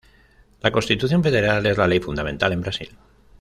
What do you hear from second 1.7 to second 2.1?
la Ley